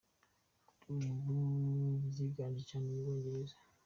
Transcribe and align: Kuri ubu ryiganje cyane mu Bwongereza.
Kuri 0.79 1.05
ubu 1.13 1.35
ryiganje 2.07 2.61
cyane 2.69 2.85
mu 2.93 2.97
Bwongereza. 3.01 3.55